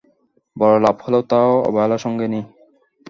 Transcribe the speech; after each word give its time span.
বড় 0.57 0.75
লাভ 0.83 0.97
হলে 1.03 1.19
তাও 1.29 1.51
অবহেলার 1.67 2.03
সঙ্গে 2.05 2.25
নিই। 2.27 2.43